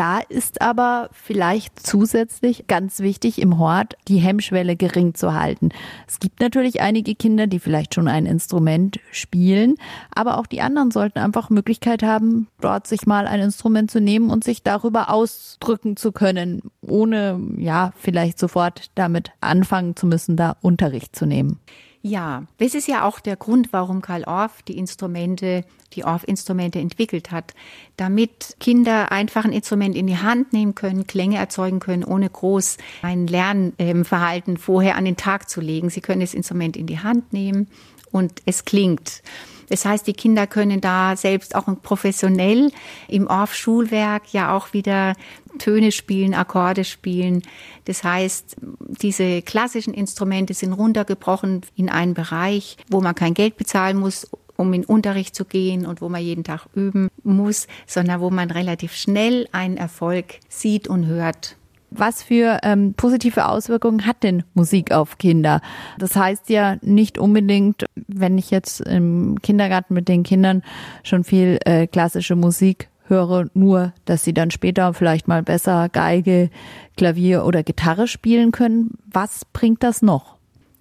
Da 0.00 0.20
ist 0.20 0.62
aber 0.62 1.10
vielleicht 1.12 1.86
zusätzlich 1.86 2.66
ganz 2.68 3.00
wichtig 3.00 3.38
im 3.38 3.58
Hort, 3.58 3.98
die 4.08 4.16
Hemmschwelle 4.16 4.74
gering 4.74 5.12
zu 5.12 5.34
halten. 5.34 5.68
Es 6.08 6.20
gibt 6.20 6.40
natürlich 6.40 6.80
einige 6.80 7.14
Kinder, 7.14 7.46
die 7.46 7.58
vielleicht 7.58 7.94
schon 7.94 8.08
ein 8.08 8.24
Instrument 8.24 8.98
spielen, 9.12 9.74
aber 10.10 10.38
auch 10.38 10.46
die 10.46 10.62
anderen 10.62 10.90
sollten 10.90 11.18
einfach 11.18 11.50
Möglichkeit 11.50 12.02
haben, 12.02 12.48
dort 12.62 12.86
sich 12.86 13.06
mal 13.06 13.26
ein 13.26 13.40
Instrument 13.40 13.90
zu 13.90 14.00
nehmen 14.00 14.30
und 14.30 14.42
sich 14.42 14.62
darüber 14.62 15.10
ausdrücken 15.10 15.98
zu 15.98 16.12
können, 16.12 16.62
ohne 16.80 17.38
ja 17.58 17.92
vielleicht 17.94 18.38
sofort 18.38 18.90
damit 18.94 19.32
anfangen 19.42 19.96
zu 19.96 20.06
müssen, 20.06 20.34
da 20.34 20.56
Unterricht 20.62 21.14
zu 21.14 21.26
nehmen. 21.26 21.60
Ja, 22.02 22.44
das 22.56 22.74
ist 22.74 22.88
ja 22.88 23.04
auch 23.04 23.20
der 23.20 23.36
Grund, 23.36 23.74
warum 23.74 24.00
Karl 24.00 24.24
Orff 24.24 24.62
die 24.62 24.78
Instrumente, 24.78 25.64
die 25.92 26.04
Orff-Instrumente 26.04 26.78
entwickelt 26.78 27.30
hat, 27.30 27.52
damit 27.98 28.56
Kinder 28.58 29.12
einfach 29.12 29.44
ein 29.44 29.52
Instrument 29.52 29.94
in 29.94 30.06
die 30.06 30.16
Hand 30.16 30.54
nehmen 30.54 30.74
können, 30.74 31.06
Klänge 31.06 31.36
erzeugen 31.36 31.78
können, 31.78 32.04
ohne 32.04 32.30
groß 32.30 32.78
ein 33.02 33.26
Lernverhalten 33.26 34.56
vorher 34.56 34.96
an 34.96 35.04
den 35.04 35.16
Tag 35.16 35.50
zu 35.50 35.60
legen. 35.60 35.90
Sie 35.90 36.00
können 36.00 36.22
das 36.22 36.32
Instrument 36.32 36.74
in 36.78 36.86
die 36.86 37.00
Hand 37.00 37.34
nehmen 37.34 37.68
und 38.10 38.40
es 38.46 38.64
klingt. 38.64 39.22
Das 39.70 39.84
heißt, 39.84 40.06
die 40.06 40.12
Kinder 40.12 40.46
können 40.46 40.80
da 40.80 41.16
selbst 41.16 41.54
auch 41.54 41.64
professionell 41.82 42.70
im 43.08 43.26
Orff-Schulwerk 43.28 44.32
ja 44.32 44.54
auch 44.54 44.74
wieder 44.74 45.14
Töne 45.58 45.92
spielen, 45.92 46.34
Akkorde 46.34 46.84
spielen. 46.84 47.42
Das 47.86 48.04
heißt, 48.04 48.56
diese 49.00 49.42
klassischen 49.42 49.94
Instrumente 49.94 50.54
sind 50.54 50.72
runtergebrochen 50.72 51.62
in 51.76 51.88
einen 51.88 52.14
Bereich, 52.14 52.76
wo 52.88 53.00
man 53.00 53.14
kein 53.14 53.34
Geld 53.34 53.56
bezahlen 53.56 53.96
muss, 53.96 54.28
um 54.56 54.72
in 54.74 54.84
Unterricht 54.84 55.34
zu 55.34 55.44
gehen 55.44 55.86
und 55.86 56.02
wo 56.02 56.08
man 56.08 56.22
jeden 56.22 56.44
Tag 56.44 56.66
üben 56.74 57.08
muss, 57.22 57.66
sondern 57.86 58.20
wo 58.20 58.30
man 58.30 58.50
relativ 58.50 58.94
schnell 58.94 59.48
einen 59.52 59.76
Erfolg 59.76 60.40
sieht 60.48 60.86
und 60.88 61.06
hört. 61.06 61.56
Was 61.90 62.22
für 62.22 62.58
ähm, 62.62 62.94
positive 62.94 63.46
Auswirkungen 63.46 64.06
hat 64.06 64.22
denn 64.22 64.44
Musik 64.54 64.92
auf 64.92 65.18
Kinder? 65.18 65.60
Das 65.98 66.16
heißt 66.16 66.48
ja 66.50 66.76
nicht 66.82 67.18
unbedingt, 67.18 67.84
wenn 68.06 68.38
ich 68.38 68.50
jetzt 68.50 68.80
im 68.80 69.40
Kindergarten 69.42 69.94
mit 69.94 70.08
den 70.08 70.22
Kindern 70.22 70.62
schon 71.02 71.24
viel 71.24 71.58
äh, 71.64 71.86
klassische 71.86 72.36
Musik 72.36 72.88
höre, 73.10 73.46
nur, 73.54 73.92
dass 74.04 74.24
sie 74.24 74.32
dann 74.32 74.50
später 74.50 74.94
vielleicht 74.94 75.28
mal 75.28 75.42
besser 75.42 75.88
Geige, 75.88 76.48
Klavier 76.96 77.44
oder 77.44 77.62
Gitarre 77.62 78.06
spielen 78.06 78.52
können. 78.52 78.92
Was 79.12 79.44
bringt 79.44 79.82
das 79.82 80.00
noch? 80.00 80.39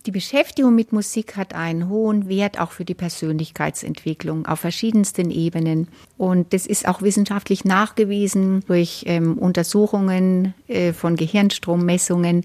Die 0.10 0.14
Beschäftigung 0.14 0.74
mit 0.74 0.92
Musik 0.92 1.38
hat 1.38 1.54
einen 1.54 1.88
hohen 1.88 2.28
Wert 2.28 2.60
auch 2.60 2.72
für 2.72 2.84
die 2.84 2.96
Persönlichkeitsentwicklung 2.96 4.48
auf 4.48 4.60
verschiedensten 4.60 5.30
Ebenen. 5.30 5.88
Und 6.18 6.52
das 6.52 6.66
ist 6.66 6.88
auch 6.88 7.04
wissenschaftlich 7.04 7.64
nachgewiesen 7.64 8.64
durch 8.66 9.04
ähm, 9.06 9.38
Untersuchungen 9.38 10.56
äh, 10.68 10.94
von 10.94 11.16
Gehirnstrommessungen, 11.16 12.44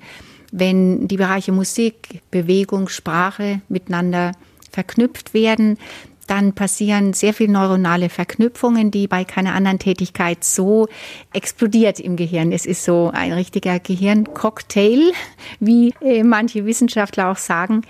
wenn 0.52 1.08
die 1.08 1.16
Bereiche 1.16 1.52
Musik, 1.52 2.20
Bewegung, 2.30 2.88
Sprache 2.88 3.62
miteinander 3.70 4.32
verknüpft 4.70 5.32
werden, 5.32 5.78
dann 6.26 6.54
passieren 6.54 7.12
sehr 7.12 7.34
viele 7.34 7.52
neuronale 7.52 8.08
Verknüpfungen, 8.08 8.90
die 8.90 9.06
bei 9.06 9.24
keiner 9.24 9.54
anderen 9.54 9.78
Tätigkeit 9.78 10.44
so 10.44 10.88
explodiert 11.32 12.00
im 12.00 12.16
Gehirn. 12.16 12.52
Es 12.52 12.66
ist 12.66 12.84
so 12.84 13.10
ein 13.12 13.32
richtiger 13.32 13.78
Gehirncocktail, 13.78 15.12
wie 15.60 15.94
äh, 16.00 16.22
manche 16.22 16.66
Wissenschaftler 16.66 17.30
auch 17.30 17.38
sagen. 17.38 17.82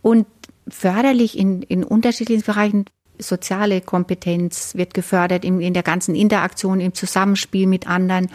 Und 0.00 0.26
förderlich 0.68 1.38
in, 1.38 1.62
in 1.62 1.84
unterschiedlichen 1.84 2.44
Bereichen. 2.44 2.86
Soziale 3.18 3.80
Kompetenz 3.80 4.74
wird 4.74 4.94
gefördert 4.94 5.44
in, 5.44 5.60
in 5.60 5.74
der 5.74 5.82
ganzen 5.82 6.14
Interaktion, 6.14 6.80
im 6.80 6.94
Zusammenspiel 6.94 7.66
mit 7.66 7.86
anderen 7.86 8.30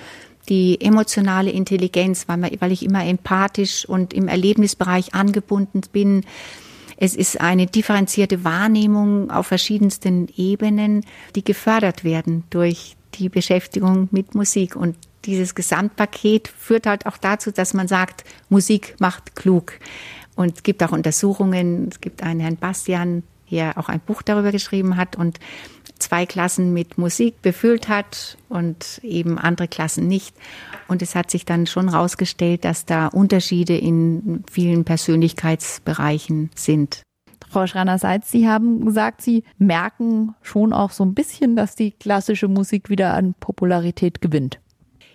die 0.49 0.79
emotionale 0.79 1.51
Intelligenz, 1.51 2.27
weil, 2.27 2.37
man, 2.37 2.51
weil 2.59 2.71
ich 2.71 2.83
immer 2.83 3.05
empathisch 3.05 3.87
und 3.87 4.13
im 4.13 4.27
Erlebnisbereich 4.27 5.13
angebunden 5.13 5.81
bin. 5.91 6.23
Es 6.97 7.15
ist 7.15 7.39
eine 7.39 7.67
differenzierte 7.67 8.43
Wahrnehmung 8.43 9.29
auf 9.29 9.47
verschiedensten 9.47 10.27
Ebenen, 10.35 11.05
die 11.35 11.43
gefördert 11.43 12.03
werden 12.03 12.43
durch 12.49 12.97
die 13.13 13.29
Beschäftigung 13.29 14.09
mit 14.11 14.33
Musik. 14.35 14.75
Und 14.75 14.95
dieses 15.25 15.53
Gesamtpaket 15.55 16.47
führt 16.47 16.87
halt 16.87 17.05
auch 17.05 17.17
dazu, 17.17 17.51
dass 17.51 17.73
man 17.73 17.87
sagt, 17.87 18.23
Musik 18.49 18.95
macht 18.99 19.35
klug. 19.35 19.73
Und 20.35 20.57
es 20.57 20.63
gibt 20.63 20.83
auch 20.83 20.91
Untersuchungen, 20.91 21.89
es 21.91 22.01
gibt 22.01 22.23
einen 22.23 22.39
Herrn 22.39 22.57
Bastian, 22.57 23.23
der 23.51 23.77
auch 23.77 23.89
ein 23.89 23.99
Buch 23.99 24.21
darüber 24.21 24.51
geschrieben 24.51 24.97
hat 24.97 25.15
und 25.15 25.39
zwei 25.99 26.25
Klassen 26.25 26.73
mit 26.73 26.97
Musik 26.97 27.41
befüllt 27.41 27.87
hat 27.87 28.37
und 28.49 28.99
eben 29.03 29.37
andere 29.37 29.67
Klassen 29.67 30.07
nicht. 30.07 30.35
Und 30.87 31.01
es 31.01 31.15
hat 31.15 31.31
sich 31.31 31.45
dann 31.45 31.65
schon 31.65 31.91
herausgestellt, 31.91 32.65
dass 32.65 32.85
da 32.85 33.07
Unterschiede 33.07 33.77
in 33.77 34.43
vielen 34.49 34.85
Persönlichkeitsbereichen 34.85 36.51
sind. 36.55 37.01
Frau 37.49 37.65
Schreiner-Seitz, 37.65 38.29
Sie 38.29 38.47
haben 38.47 38.85
gesagt, 38.85 39.21
Sie 39.21 39.43
merken 39.57 40.35
schon 40.41 40.73
auch 40.73 40.91
so 40.91 41.05
ein 41.05 41.13
bisschen, 41.13 41.55
dass 41.55 41.75
die 41.75 41.91
klassische 41.91 42.47
Musik 42.47 42.89
wieder 42.89 43.13
an 43.13 43.35
Popularität 43.39 44.21
gewinnt. 44.21 44.59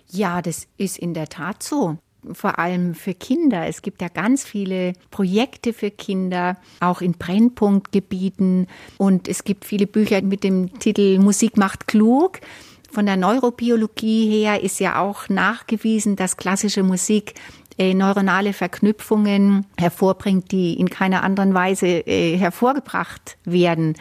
Ja, 0.07 0.41
das 0.41 0.67
ist 0.77 0.97
in 0.97 1.13
der 1.13 1.29
Tat 1.29 1.61
so 1.61 1.97
vor 2.31 2.59
allem 2.59 2.95
für 2.95 3.13
Kinder. 3.13 3.67
Es 3.67 3.81
gibt 3.81 4.01
ja 4.01 4.07
ganz 4.07 4.43
viele 4.45 4.93
Projekte 5.11 5.73
für 5.73 5.91
Kinder, 5.91 6.57
auch 6.79 7.01
in 7.01 7.13
Brennpunktgebieten. 7.13 8.67
Und 8.97 9.27
es 9.27 9.43
gibt 9.43 9.65
viele 9.65 9.87
Bücher 9.87 10.21
mit 10.21 10.43
dem 10.43 10.79
Titel 10.79 11.19
Musik 11.19 11.57
macht 11.57 11.87
klug. 11.87 12.39
Von 12.91 13.05
der 13.05 13.17
Neurobiologie 13.17 14.29
her 14.29 14.61
ist 14.61 14.79
ja 14.79 15.01
auch 15.01 15.27
nachgewiesen, 15.27 16.15
dass 16.15 16.37
klassische 16.37 16.83
Musik 16.83 17.33
äh, 17.79 17.95
neuronale 17.95 18.53
Verknüpfungen 18.53 19.65
hervorbringt, 19.79 20.51
die 20.51 20.79
in 20.79 20.89
keiner 20.89 21.23
anderen 21.23 21.55
Weise 21.55 21.87
äh, 21.87 22.37
hervorgebracht 22.37 23.37
werden 23.45 23.95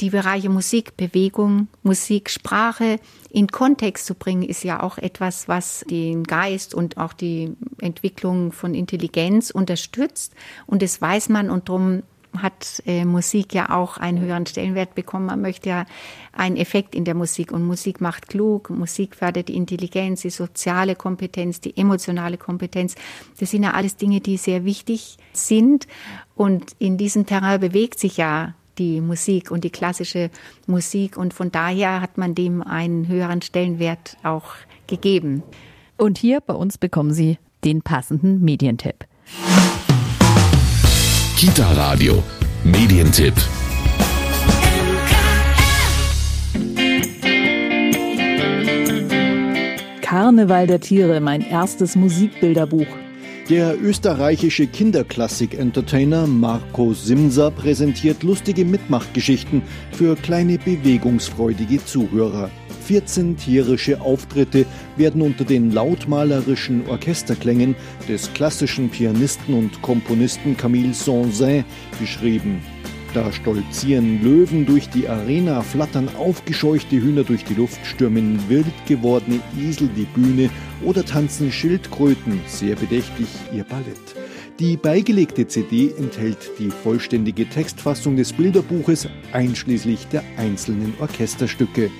die 0.00 0.10
Bereiche 0.10 0.48
Musik, 0.48 0.96
Bewegung, 0.96 1.68
Musik, 1.82 2.30
Sprache 2.30 2.98
in 3.30 3.48
Kontext 3.48 4.06
zu 4.06 4.14
bringen, 4.14 4.42
ist 4.42 4.64
ja 4.64 4.82
auch 4.82 4.98
etwas, 4.98 5.48
was 5.48 5.84
den 5.88 6.24
Geist 6.24 6.74
und 6.74 6.96
auch 6.96 7.12
die 7.12 7.54
Entwicklung 7.80 8.52
von 8.52 8.74
Intelligenz 8.74 9.50
unterstützt. 9.50 10.34
Und 10.66 10.82
das 10.82 11.00
weiß 11.00 11.28
man 11.28 11.50
und 11.50 11.68
darum 11.68 12.02
hat 12.42 12.82
äh, 12.86 13.04
Musik 13.04 13.54
ja 13.54 13.70
auch 13.70 13.96
einen 13.96 14.20
höheren 14.20 14.46
Stellenwert 14.46 14.94
bekommen. 14.94 15.26
Man 15.26 15.40
möchte 15.40 15.70
ja 15.70 15.86
einen 16.32 16.56
Effekt 16.56 16.94
in 16.94 17.04
der 17.04 17.14
Musik 17.14 17.52
und 17.52 17.64
Musik 17.64 18.00
macht 18.00 18.28
klug, 18.28 18.70
Musik 18.70 19.16
fördert 19.16 19.48
die 19.48 19.56
Intelligenz, 19.56 20.22
die 20.22 20.30
soziale 20.30 20.96
Kompetenz, 20.96 21.60
die 21.60 21.76
emotionale 21.76 22.36
Kompetenz. 22.36 22.94
Das 23.38 23.50
sind 23.50 23.62
ja 23.62 23.72
alles 23.72 23.96
Dinge, 23.96 24.20
die 24.20 24.36
sehr 24.36 24.64
wichtig 24.64 25.16
sind 25.32 25.86
und 26.34 26.72
in 26.78 26.98
diesem 26.98 27.26
Terrain 27.26 27.60
bewegt 27.60 27.98
sich 27.98 28.16
ja 28.16 28.54
die 28.78 29.00
Musik 29.00 29.50
und 29.50 29.64
die 29.64 29.70
klassische 29.70 30.30
Musik. 30.66 31.16
Und 31.16 31.34
von 31.34 31.50
daher 31.50 32.00
hat 32.00 32.18
man 32.18 32.34
dem 32.34 32.62
einen 32.62 33.08
höheren 33.08 33.42
Stellenwert 33.42 34.16
auch 34.22 34.54
gegeben. 34.86 35.42
Und 35.96 36.18
hier 36.18 36.40
bei 36.40 36.54
uns 36.54 36.78
bekommen 36.78 37.12
Sie 37.12 37.38
den 37.64 37.82
passenden 37.82 38.42
Medientipp. 38.42 39.06
Kita 41.36 41.72
Radio, 41.72 42.22
Medientipp. 42.64 43.34
Karneval 50.02 50.66
der 50.66 50.80
Tiere, 50.80 51.20
mein 51.20 51.40
erstes 51.40 51.96
Musikbilderbuch. 51.96 52.86
Der 53.48 53.80
österreichische 53.80 54.66
Kinderklassik-Entertainer 54.66 56.26
Marco 56.26 56.92
Simser 56.94 57.52
präsentiert 57.52 58.24
lustige 58.24 58.64
Mitmachgeschichten 58.64 59.62
für 59.92 60.16
kleine 60.16 60.58
bewegungsfreudige 60.58 61.84
Zuhörer. 61.84 62.50
14 62.86 63.36
tierische 63.36 64.00
Auftritte 64.00 64.66
werden 64.96 65.22
unter 65.22 65.44
den 65.44 65.70
lautmalerischen 65.70 66.88
Orchesterklängen 66.88 67.76
des 68.08 68.32
klassischen 68.34 68.90
Pianisten 68.90 69.54
und 69.54 69.80
Komponisten 69.80 70.56
Camille 70.56 70.92
Saint-Saëns 70.92 71.64
beschrieben. 72.00 72.60
Da 73.16 73.32
stolzieren 73.32 74.22
Löwen 74.22 74.66
durch 74.66 74.90
die 74.90 75.08
Arena, 75.08 75.62
flattern 75.62 76.10
aufgescheuchte 76.18 76.96
Hühner 76.96 77.24
durch 77.24 77.44
die 77.44 77.54
Luft, 77.54 77.80
stürmen 77.86 78.38
wild 78.50 78.66
gewordene 78.86 79.40
Esel 79.58 79.88
die 79.88 80.04
Bühne 80.04 80.50
oder 80.84 81.02
tanzen 81.02 81.50
Schildkröten 81.50 82.42
sehr 82.46 82.76
bedächtig 82.76 83.26
ihr 83.54 83.64
Ballett. 83.64 83.96
Die 84.58 84.76
beigelegte 84.76 85.46
CD 85.48 85.94
enthält 85.96 86.36
die 86.58 86.68
vollständige 86.68 87.48
Textfassung 87.48 88.16
des 88.16 88.34
Bilderbuches 88.34 89.08
einschließlich 89.32 90.08
der 90.08 90.22
einzelnen 90.36 90.92
Orchesterstücke. 91.00 91.90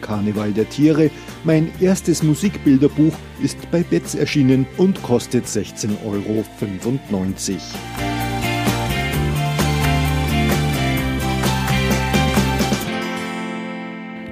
Karneval 0.00 0.50
der 0.50 0.68
Tiere, 0.68 1.12
mein 1.44 1.70
erstes 1.80 2.24
Musikbilderbuch, 2.24 3.14
ist 3.40 3.70
bei 3.70 3.84
Betz 3.84 4.16
erschienen 4.16 4.66
und 4.76 5.00
kostet 5.04 5.44
16,95 5.44 5.94
Euro. 6.04 6.44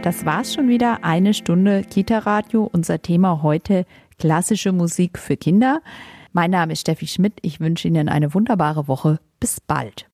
Das 0.06 0.24
war's 0.24 0.54
schon 0.54 0.68
wieder. 0.68 1.02
Eine 1.02 1.34
Stunde 1.34 1.82
Kita-Radio. 1.82 2.70
Unser 2.72 3.02
Thema 3.02 3.42
heute 3.42 3.84
klassische 4.20 4.70
Musik 4.70 5.18
für 5.18 5.36
Kinder. 5.36 5.80
Mein 6.32 6.52
Name 6.52 6.74
ist 6.74 6.82
Steffi 6.82 7.08
Schmidt. 7.08 7.32
Ich 7.42 7.58
wünsche 7.58 7.88
Ihnen 7.88 8.08
eine 8.08 8.32
wunderbare 8.32 8.86
Woche. 8.86 9.18
Bis 9.40 9.60
bald. 9.60 10.06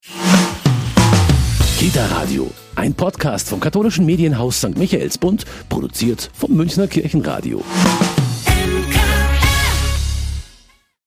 Kita 1.78 2.06
Radio, 2.06 2.50
ein 2.74 2.94
Podcast 2.94 3.50
vom 3.50 3.60
katholischen 3.60 4.06
Medienhaus 4.06 4.62
St. 4.62 4.78
Michaelsbund, 4.78 5.44
produziert 5.68 6.30
vom 6.32 6.52
Münchner 6.52 6.86
Kirchenradio. 6.86 7.62